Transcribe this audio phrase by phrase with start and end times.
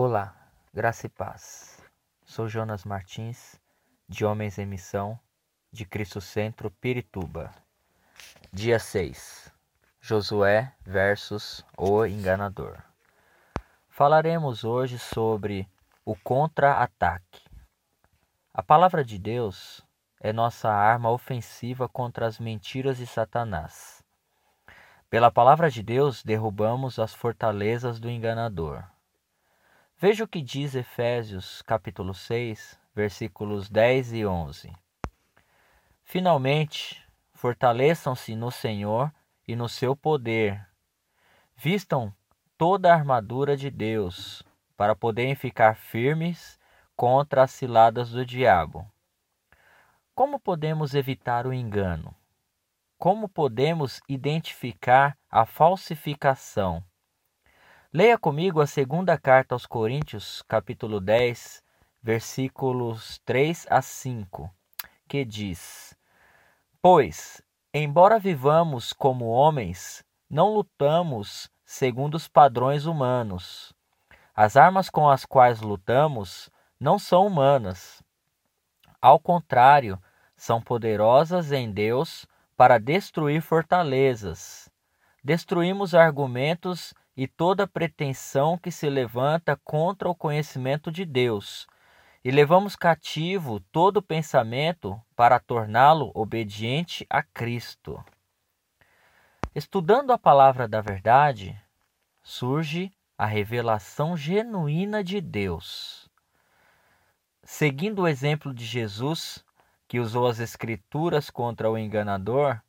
[0.00, 0.32] Olá,
[0.72, 1.82] graça e paz.
[2.24, 3.60] Sou Jonas Martins,
[4.08, 5.18] de Homens em Missão,
[5.72, 7.52] de Cristo Centro, Pirituba.
[8.52, 9.52] Dia 6.
[10.00, 12.78] Josué versus o enganador.
[13.88, 15.68] Falaremos hoje sobre
[16.04, 17.42] o contra-ataque.
[18.54, 19.84] A palavra de Deus
[20.20, 24.00] é nossa arma ofensiva contra as mentiras de Satanás.
[25.10, 28.84] Pela palavra de Deus derrubamos as fortalezas do enganador.
[30.00, 34.72] Veja o que diz Efésios capítulo 6, versículos 10 e 11.
[36.04, 39.12] Finalmente, fortaleçam-se no Senhor
[39.46, 40.64] e no seu poder.
[41.56, 42.14] Vistam
[42.56, 44.44] toda a armadura de Deus,
[44.76, 46.60] para poderem ficar firmes
[46.94, 48.88] contra as ciladas do diabo.
[50.14, 52.14] Como podemos evitar o engano?
[52.96, 56.84] Como podemos identificar a falsificação?
[57.90, 61.64] Leia comigo a segunda carta aos Coríntios, capítulo 10,
[62.02, 64.50] versículos 3 a 5,
[65.08, 65.96] que diz:
[66.82, 67.40] Pois,
[67.72, 73.72] embora vivamos como homens, não lutamos segundo os padrões humanos.
[74.36, 78.02] As armas com as quais lutamos não são humanas.
[79.00, 79.98] Ao contrário,
[80.36, 84.68] são poderosas em Deus para destruir fortalezas.
[85.24, 91.66] Destruímos argumentos e toda pretensão que se levanta contra o conhecimento de Deus,
[92.24, 98.00] e levamos cativo todo pensamento para torná-lo obediente a Cristo.
[99.52, 101.60] Estudando a palavra da verdade,
[102.22, 106.08] surge a revelação genuína de Deus.
[107.42, 109.44] Seguindo o exemplo de Jesus,
[109.88, 112.60] que usou as Escrituras contra o enganador,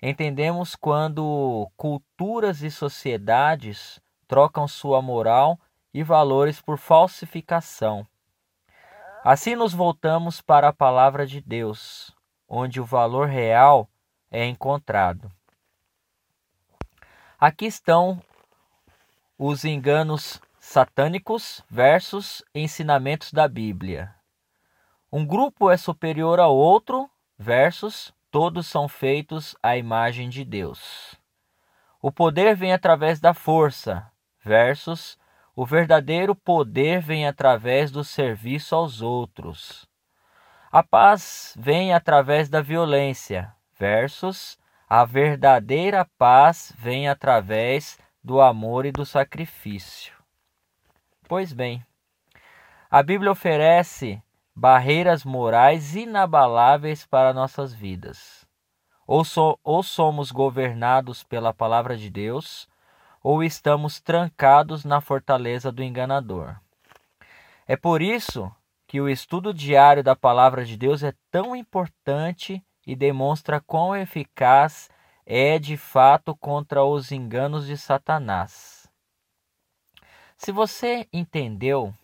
[0.00, 5.58] entendemos quando culturas e sociedades trocam sua moral
[5.92, 8.06] e valores por falsificação.
[9.24, 12.14] Assim nos voltamos para a palavra de Deus,
[12.48, 13.88] onde o valor real
[14.30, 15.30] é encontrado.
[17.38, 18.22] Aqui estão
[19.38, 24.14] os enganos satânicos versus ensinamentos da Bíblia.
[25.10, 27.08] Um grupo é superior ao outro
[27.38, 31.16] versus todos são feitos à imagem de Deus.
[32.00, 34.08] O poder vem através da força
[34.44, 35.18] versus
[35.56, 39.88] o verdadeiro poder vem através do serviço aos outros.
[40.70, 44.56] A paz vem através da violência versus
[44.88, 50.14] a verdadeira paz vem através do amor e do sacrifício.
[51.26, 51.84] Pois bem,
[52.88, 54.22] a Bíblia oferece
[54.58, 58.44] barreiras morais inabaláveis para nossas vidas.
[59.06, 62.68] Ou, so, ou somos governados pela palavra de Deus,
[63.22, 66.56] ou estamos trancados na fortaleza do enganador.
[67.68, 68.50] É por isso
[68.88, 74.90] que o estudo diário da palavra de Deus é tão importante e demonstra quão eficaz
[75.24, 78.90] é de fato contra os enganos de Satanás.
[80.36, 81.94] Se você entendeu,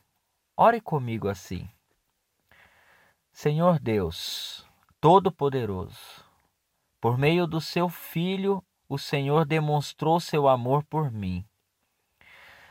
[0.57, 1.69] ore comigo assim.
[3.37, 4.65] Senhor Deus,
[5.01, 6.25] Todo-Poderoso,
[7.01, 11.45] por meio do seu Filho, o Senhor demonstrou seu amor por mim.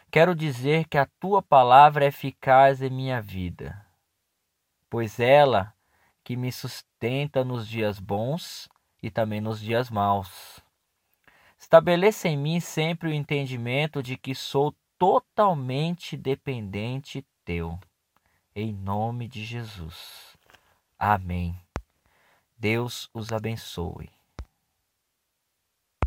[0.09, 3.85] Quero dizer que a tua palavra é eficaz em minha vida,
[4.89, 5.73] pois ela
[6.23, 8.69] que me sustenta nos dias bons
[9.01, 10.61] e também nos dias maus.
[11.59, 17.77] Estabeleça em mim sempre o entendimento de que sou totalmente dependente teu.
[18.55, 20.32] Em nome de Jesus.
[20.97, 21.59] Amém.
[22.57, 24.09] Deus os abençoe.